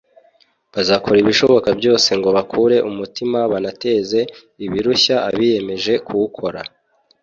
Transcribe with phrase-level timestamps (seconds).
[0.73, 4.19] bazakora ibishoboka byose ngo bakure umutima banateze
[4.65, 6.61] ibirushya abiyemeje kuwukora